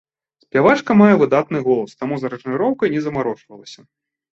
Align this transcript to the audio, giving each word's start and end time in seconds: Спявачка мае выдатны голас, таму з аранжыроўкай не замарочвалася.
Спявачка 0.43 0.91
мае 1.01 1.11
выдатны 1.21 1.59
голас, 1.69 1.95
таму 2.03 2.13
з 2.19 2.23
аранжыроўкай 2.33 2.87
не 2.99 3.09
замарочвалася. 3.09 3.91